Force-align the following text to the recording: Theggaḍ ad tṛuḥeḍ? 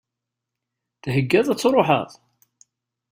Theggaḍ 1.03 1.47
ad 1.49 1.57
tṛuḥeḍ? 1.59 2.09